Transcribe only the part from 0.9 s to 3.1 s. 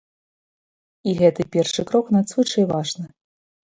І гэты першы крок надзвычай важны.